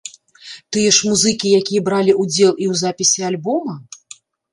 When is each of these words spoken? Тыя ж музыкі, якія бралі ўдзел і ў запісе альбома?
Тыя 0.77 0.93
ж 0.99 1.09
музыкі, 1.09 1.51
якія 1.59 1.81
бралі 1.89 2.15
ўдзел 2.23 2.47
і 2.47 2.65
ў 2.71 2.81
запісе 2.81 3.21
альбома? 3.29 3.77